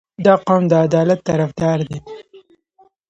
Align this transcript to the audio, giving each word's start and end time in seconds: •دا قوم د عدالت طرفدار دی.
•دا 0.25 0.33
قوم 0.47 0.63
د 0.71 0.73
عدالت 0.85 1.19
طرفدار 1.29 1.79
دی. 1.89 1.99